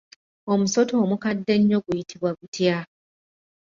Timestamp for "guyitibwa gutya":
1.85-2.77